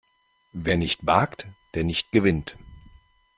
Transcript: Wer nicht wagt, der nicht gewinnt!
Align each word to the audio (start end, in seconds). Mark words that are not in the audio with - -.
Wer 0.53 0.77
nicht 0.77 1.05
wagt, 1.05 1.45
der 1.75 1.83
nicht 1.83 2.11
gewinnt! 2.11 2.57